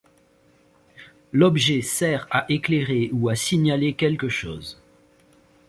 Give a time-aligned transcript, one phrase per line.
[1.31, 4.81] L'objet sert à éclairer ou à signaler quelque chose.